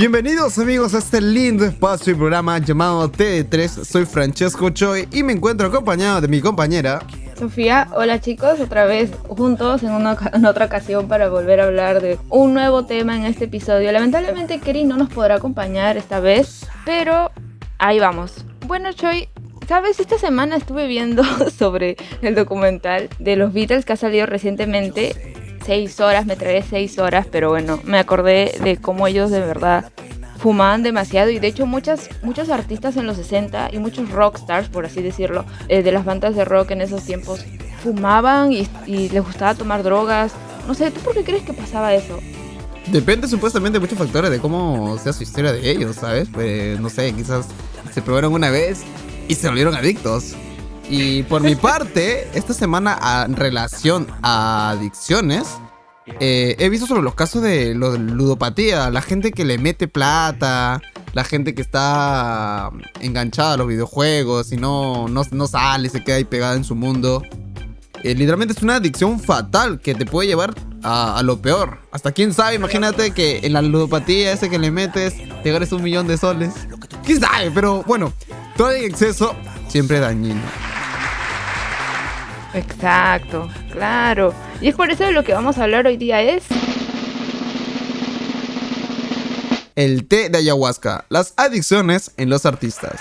[0.00, 3.84] Bienvenidos amigos a este lindo espacio y programa llamado TD3.
[3.84, 7.00] Soy Francesco Choi y me encuentro acompañado de mi compañera
[7.38, 12.00] Sofía, hola chicos, otra vez juntos en, una, en otra ocasión para volver a hablar
[12.00, 13.92] de un nuevo tema en este episodio.
[13.92, 17.30] Lamentablemente Keri no nos podrá acompañar esta vez, pero
[17.76, 18.46] ahí vamos.
[18.66, 19.28] Bueno Choi,
[19.68, 21.22] sabes, esta semana estuve viendo
[21.58, 26.98] sobre el documental de los Beatles que ha salido recientemente seis horas, me trae seis
[26.98, 29.90] horas, pero bueno, me acordé de cómo ellos de verdad
[30.38, 34.86] fumaban demasiado y de hecho muchas, muchos artistas en los 60 y muchos rockstars, por
[34.86, 37.44] así decirlo, eh, de las bandas de rock en esos tiempos,
[37.82, 40.32] fumaban y, y les gustaba tomar drogas.
[40.66, 42.18] No sé, ¿tú por qué crees que pasaba eso?
[42.86, 46.28] Depende supuestamente de muchos factores de cómo sea su historia de ellos, ¿sabes?
[46.32, 47.46] Pues no sé, quizás
[47.92, 48.82] se probaron una vez
[49.28, 50.34] y se volvieron adictos.
[50.90, 55.46] Y por mi parte, esta semana en relación a adicciones,
[56.18, 60.82] eh, he visto sobre los casos de ludopatía, la gente que le mete plata,
[61.12, 66.16] la gente que está enganchada a los videojuegos y no, no, no sale, se queda
[66.16, 67.22] ahí pegada en su mundo.
[68.02, 71.78] Eh, literalmente es una adicción fatal que te puede llevar a, a, lo peor.
[71.92, 75.84] Hasta quién sabe, imagínate que en la ludopatía ese que le metes te ganes un
[75.84, 76.52] millón de soles.
[77.04, 77.52] ¿Quién sabe?
[77.52, 78.12] Pero bueno,
[78.56, 79.36] todo en exceso
[79.68, 80.40] siempre dañino.
[82.54, 84.34] Exacto, claro.
[84.60, 86.44] Y es por eso de lo que vamos a hablar hoy día es...
[89.76, 93.00] El té de ayahuasca, las adicciones en los artistas.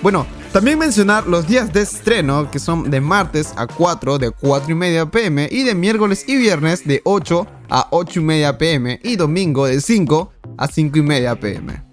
[0.00, 4.70] Bueno, también mencionar los días de estreno que son de martes a 4 de 4
[4.70, 9.00] y media pm y de miércoles y viernes de 8 a 8 y media pm
[9.02, 11.85] y domingo de 5 a 5 y media pm.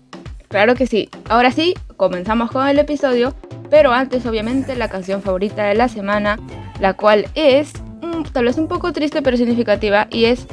[0.53, 1.09] Claro que sí.
[1.30, 3.34] Ahora sí, comenzamos con el episodio,
[3.72, 6.38] pero antes obviamente la canción favorita de la semana,
[6.80, 10.46] la cual es mm, tal vez un poco triste pero significativa y es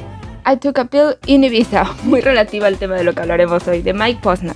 [0.43, 3.83] I Took a Pill in Ibiza, muy relativa al tema de lo que hablaremos hoy,
[3.83, 4.55] de Mike Posner.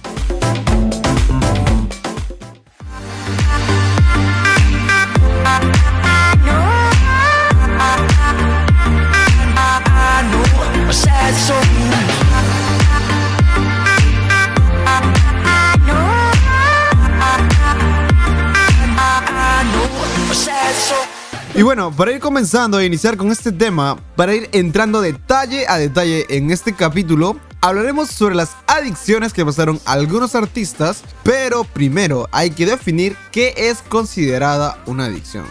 [21.57, 25.77] Y bueno, para ir comenzando a iniciar con este tema, para ir entrando detalle a
[25.77, 32.49] detalle en este capítulo, hablaremos sobre las adicciones que pasaron algunos artistas, pero primero hay
[32.49, 35.45] que definir qué es considerada una adicción.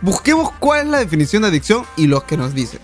[0.00, 2.78] Busquemos cuál es la definición de adicción y los que nos dicen.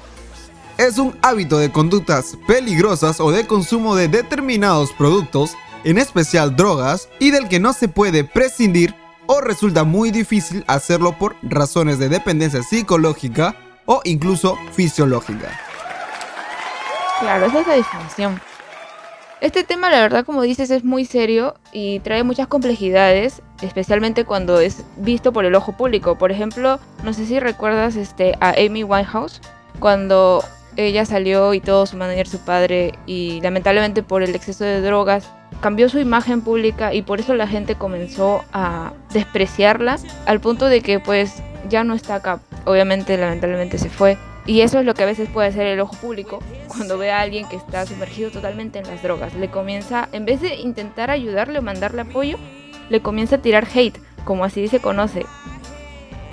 [0.77, 5.53] Es un hábito de conductas peligrosas o de consumo de determinados productos,
[5.85, 8.97] en especial drogas, y del que no se puede prescindir
[9.27, 15.61] o resulta muy difícil hacerlo por razones de dependencia psicológica o incluso fisiológica.
[17.21, 18.41] Claro, esa es la definición.
[19.41, 24.59] Este tema, la verdad, como dices, es muy serio y trae muchas complejidades, especialmente cuando
[24.59, 26.17] es visto por el ojo público.
[26.17, 29.43] Por ejemplo, no sé si recuerdas este, a Amy Winehouse,
[29.81, 30.43] cuando
[30.77, 35.31] ella salió y todo su manager, su padre, y lamentablemente por el exceso de drogas,
[35.61, 40.81] cambió su imagen pública y por eso la gente comenzó a despreciarla al punto de
[40.81, 42.41] que pues ya no está acá.
[42.65, 44.19] Obviamente, lamentablemente se fue.
[44.47, 47.21] Y eso es lo que a veces puede hacer el ojo público cuando ve a
[47.21, 49.35] alguien que está sumergido totalmente en las drogas.
[49.35, 52.37] Le comienza, en vez de intentar ayudarle o mandarle apoyo,
[52.91, 55.25] le comienza a tirar hate, como así se conoce.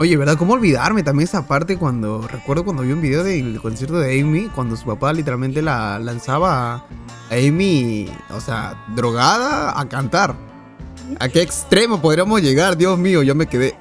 [0.02, 0.36] Oye, ¿verdad?
[0.36, 4.48] ¿Cómo olvidarme también esa parte cuando recuerdo cuando vi un video del concierto de Amy,
[4.48, 6.84] cuando su papá literalmente la lanzaba a
[7.30, 10.34] Amy, o sea, drogada a cantar?
[11.20, 12.78] ¿A qué extremo podríamos llegar?
[12.78, 13.76] Dios mío, yo me quedé.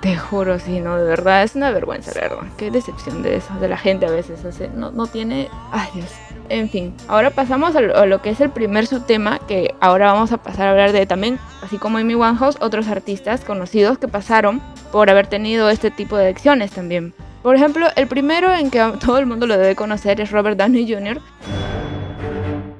[0.00, 2.46] Te juro, sí, no, de verdad, es una vergüenza, la verdad.
[2.56, 4.40] Qué decepción de eso, de la gente a veces.
[4.74, 5.48] no, no tiene.
[5.72, 6.10] Ay, Dios.
[6.48, 10.30] En fin, ahora pasamos a lo, lo, que es el primer subtema, que ahora vamos
[10.32, 14.62] a pasar a hablar de también, así como Amy Winehouse, otros artistas conocidos que pasaron
[14.92, 17.14] por haber tenido este tipo de adicciones también.
[17.42, 20.92] Por ejemplo, el primero en que todo el mundo lo debe conocer es Robert Downey
[20.92, 21.20] Jr.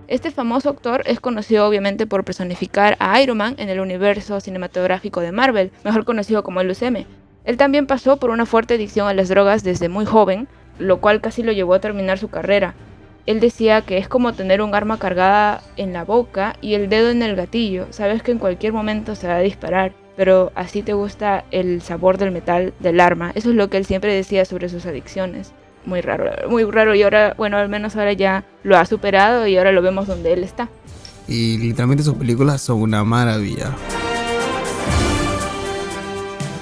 [0.08, 5.20] Este famoso actor es conocido obviamente por personificar a Iron Man en el universo cinematográfico
[5.20, 7.06] de Marvel, mejor conocido como el UCM.
[7.44, 10.46] Él también pasó por una fuerte adicción a las drogas desde muy joven,
[10.78, 12.74] lo cual casi lo llevó a terminar su carrera.
[13.26, 17.10] Él decía que es como tener un arma cargada en la boca y el dedo
[17.10, 17.88] en el gatillo.
[17.90, 22.16] Sabes que en cualquier momento se va a disparar, pero así te gusta el sabor
[22.16, 23.32] del metal del arma.
[23.34, 25.52] Eso es lo que él siempre decía sobre sus adicciones.
[25.86, 26.94] Muy raro, muy raro.
[26.94, 30.32] Y ahora, bueno, al menos ahora ya lo ha superado y ahora lo vemos donde
[30.32, 30.68] él está.
[31.28, 33.74] Y literalmente sus películas son una maravilla.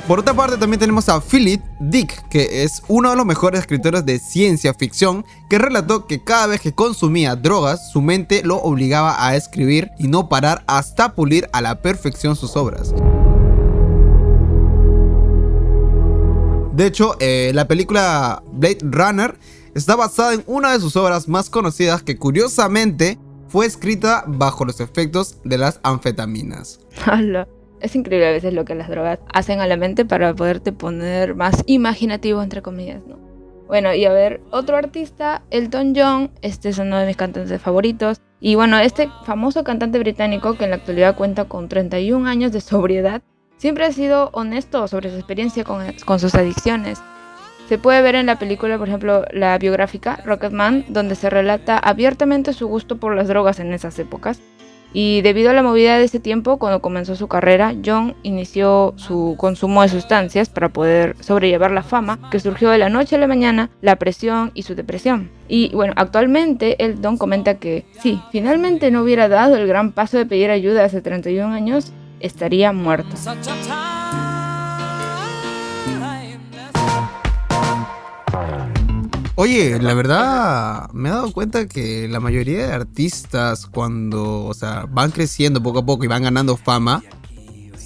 [0.07, 4.05] Por otra parte también tenemos a Philip Dick, que es uno de los mejores escritores
[4.05, 9.27] de ciencia ficción, que relató que cada vez que consumía drogas, su mente lo obligaba
[9.27, 12.93] a escribir y no parar hasta pulir a la perfección sus obras.
[16.75, 19.39] De hecho, eh, la película Blade Runner
[19.77, 23.17] está basada en una de sus obras más conocidas que curiosamente
[23.47, 26.81] fue escrita bajo los efectos de las anfetaminas.
[27.81, 31.35] Es increíble a veces lo que las drogas hacen a la mente para poderte poner
[31.35, 33.19] más imaginativo, entre comillas, ¿no?
[33.67, 38.23] Bueno, y a ver, otro artista, Elton John, este es uno de mis cantantes favoritos.
[38.41, 42.63] Y bueno, este famoso cantante británico que en la actualidad cuenta con 31 años de
[42.63, 43.23] sobriedad,
[43.65, 47.01] siempre ha sido honesto sobre su experiencia con, sus adicciones.
[47.67, 52.53] Se puede ver en la película, por ejemplo, la biográfica Rocketman, donde se relata abiertamente
[52.53, 54.39] su gusto por las drogas en esas épocas
[54.93, 59.35] y debido a la movida de ese tiempo, cuando comenzó su carrera, John inició su
[59.39, 63.27] consumo de sustancias para poder sobrellevar la fama que surgió de la noche a la
[63.27, 65.31] mañana, la presión y su depresión.
[65.49, 70.19] Y bueno, actualmente el Don comenta que si finalmente no hubiera dado el gran paso
[70.19, 71.93] de pedir ayuda hace 31 años,
[72.25, 73.15] estaría muerto.
[79.37, 84.87] Oye, la verdad me he dado cuenta que la mayoría de artistas cuando, o sea,
[84.89, 87.03] van creciendo poco a poco y van ganando fama,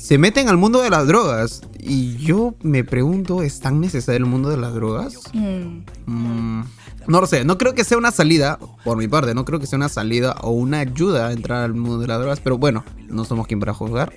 [0.09, 1.61] se meten al mundo de las drogas.
[1.79, 5.17] Y yo me pregunto, ¿es tan necesario el mundo de las drogas?
[5.35, 5.85] Mm.
[6.07, 6.65] Mm,
[7.09, 9.67] no lo sé, no creo que sea una salida, por mi parte, no creo que
[9.67, 12.87] sea una salida o una ayuda a entrar al mundo de las drogas, pero bueno,
[13.07, 14.15] no somos quien para juzgar.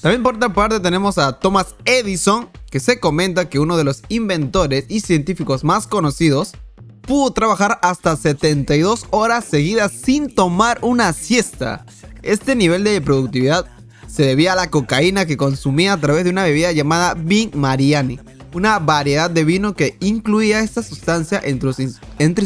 [0.00, 4.04] También por otra parte tenemos a Thomas Edison, que se comenta que uno de los
[4.08, 6.52] inventores y científicos más conocidos
[7.00, 11.84] pudo trabajar hasta 72 horas seguidas sin tomar una siesta.
[12.22, 13.75] Este nivel de productividad
[14.16, 18.18] se debía a la cocaína que consumía a través de una bebida llamada Vin Mariani
[18.56, 21.74] una variedad de vino que incluía esta sustancia entre,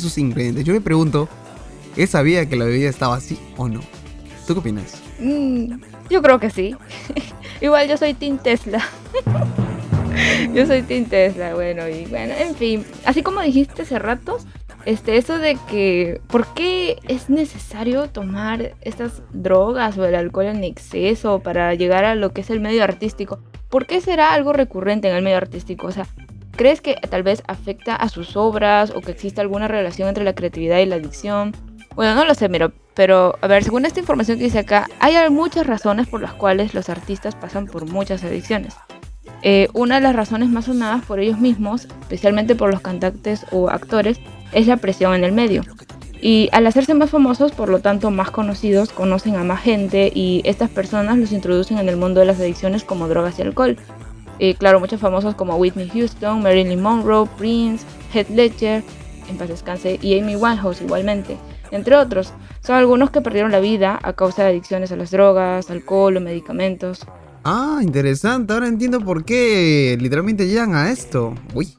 [0.00, 0.64] sus ingredientes.
[0.64, 1.28] Yo me pregunto,
[1.96, 3.80] ¿él sabía que la bebida estaba así o no?
[4.44, 5.00] ¿Tú qué opinas?
[5.20, 5.80] Mm,
[6.10, 6.74] yo creo que sí.
[7.60, 8.84] Igual yo soy Team Tesla.
[10.52, 12.84] yo soy Team Tesla, bueno, y bueno, en fin.
[13.04, 14.40] Así como dijiste hace rato,
[14.84, 20.64] este, eso de que, ¿por qué es necesario tomar estas drogas o el alcohol en
[20.64, 23.38] exceso para llegar a lo que es el medio artístico?
[23.68, 25.86] ¿Por qué será algo recurrente en el medio artístico?
[25.86, 26.06] O sea,
[26.56, 30.34] ¿crees que tal vez afecta a sus obras o que existe alguna relación entre la
[30.34, 31.54] creatividad y la adicción?
[31.94, 35.14] Bueno, no lo sé, pero, pero a ver, según esta información que dice acá, hay
[35.30, 38.74] muchas razones por las cuales los artistas pasan por muchas adicciones.
[39.42, 43.70] Eh, una de las razones más sonadas por ellos mismos, especialmente por los cantantes o
[43.70, 44.20] actores,
[44.52, 45.62] es la presión en el medio.
[46.22, 50.42] Y al hacerse más famosos, por lo tanto más conocidos, conocen a más gente y
[50.44, 53.76] estas personas los introducen en el mundo de las adicciones como drogas y alcohol.
[54.38, 58.82] Y claro, muchos famosos como Whitney Houston, Marilyn Monroe, Prince, Heath Ledger,
[59.28, 61.38] en paz descanse, y Amy Winehouse igualmente,
[61.70, 62.32] entre otros.
[62.62, 66.20] Son algunos que perdieron la vida a causa de adicciones a las drogas, alcohol o
[66.20, 67.06] medicamentos.
[67.44, 68.52] Ah, interesante.
[68.52, 71.34] Ahora entiendo por qué literalmente llegan a esto.
[71.54, 71.74] Uy.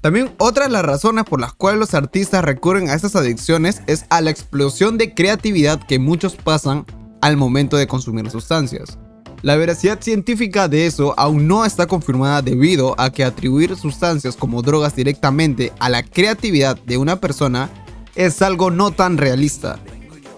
[0.00, 4.06] También otra de las razones por las cuales los artistas recurren a estas adicciones es
[4.08, 6.86] a la explosión de creatividad que muchos pasan
[7.20, 8.98] al momento de consumir sustancias.
[9.42, 14.62] La veracidad científica de eso aún no está confirmada debido a que atribuir sustancias como
[14.62, 17.70] drogas directamente a la creatividad de una persona
[18.14, 19.78] es algo no tan realista.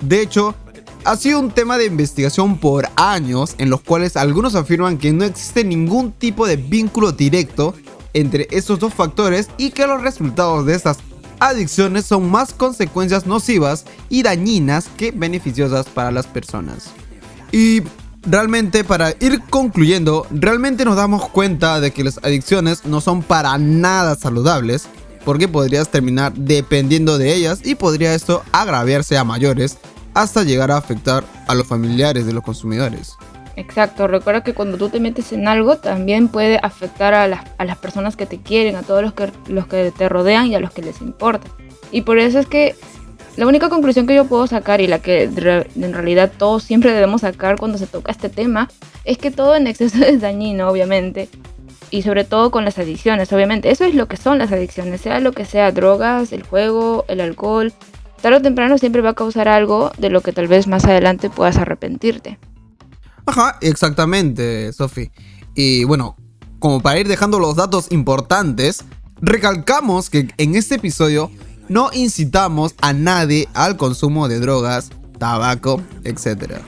[0.01, 0.55] De hecho,
[1.05, 5.25] ha sido un tema de investigación por años en los cuales algunos afirman que no
[5.25, 7.75] existe ningún tipo de vínculo directo
[8.15, 10.99] entre estos dos factores y que los resultados de estas
[11.41, 16.91] adicciones son más consecuencias nocivas y dañinas que beneficiosas para las personas.
[17.51, 17.83] Y
[18.23, 23.59] realmente para ir concluyendo, realmente nos damos cuenta de que las adicciones no son para
[23.59, 24.87] nada saludables,
[25.25, 29.79] porque podrías terminar dependiendo de ellas y podría esto agraviarse a mayores
[30.15, 33.17] hasta llegar a afectar a los familiares de los consumidores.
[33.57, 37.65] Exacto, recuerda que cuando tú te metes en algo también puede afectar a las, a
[37.65, 40.61] las personas que te quieren, a todos los que, los que te rodean y a
[40.61, 41.49] los que les importa.
[41.91, 42.75] Y por eso es que
[43.37, 47.23] la única conclusión que yo puedo sacar y la que en realidad todos siempre debemos
[47.23, 48.69] sacar cuando se toca este tema
[49.05, 51.29] es que todo en exceso es dañino, obviamente.
[51.91, 53.71] y sobre todo con las adicciones, obviamente.
[53.71, 57.21] Eso es lo que son las adicciones, sea lo que sea, drogas, el juego, el
[57.21, 57.73] alcohol.
[58.23, 61.29] Tarde o temprano siempre va a causar algo de lo que tal vez más adelante
[61.29, 62.39] puedas arrepentirte.
[63.27, 65.11] Ajá, exactamente, Sofi.
[65.55, 66.17] Y bueno,
[66.59, 68.85] como para ir dejando los datos importantes,
[69.21, 71.31] recalcamos que en este episodio
[71.69, 76.61] no incitamos a nadie al consumo de drogas, tabaco, etc.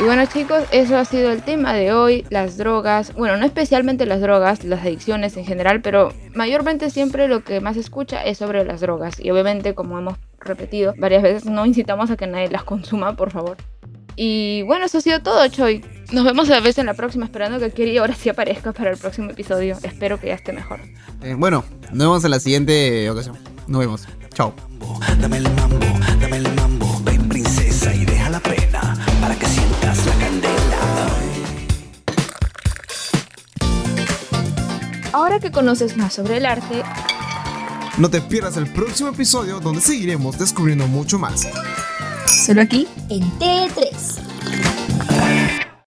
[0.00, 4.06] Y bueno chicos, eso ha sido el tema de hoy, las drogas, bueno, no especialmente
[4.06, 8.64] las drogas, las adicciones en general, pero mayormente siempre lo que más escucha es sobre
[8.64, 9.20] las drogas.
[9.20, 13.30] Y obviamente, como hemos repetido varias veces, no incitamos a que nadie las consuma, por
[13.30, 13.58] favor.
[14.16, 15.82] Y bueno, eso ha sido todo, Choi.
[16.12, 18.90] Nos vemos a la vez en la próxima, esperando que Kiri ahora sí aparezca para
[18.90, 19.78] el próximo episodio.
[19.82, 20.80] Espero que ya esté mejor.
[21.22, 23.38] Eh, bueno, nos vemos en la siguiente ocasión.
[23.66, 24.06] Nos vemos.
[24.34, 24.54] Chao.
[25.20, 25.78] Dame el mambo,
[26.20, 30.78] dame el mambo, ven princesa y deja la pena para que sientas la candela.
[35.12, 36.82] Ahora que conoces más sobre el arte,
[37.98, 41.46] No te pierdas el próximo episodio donde seguiremos descubriendo mucho más.
[42.44, 44.11] Solo aquí En T3.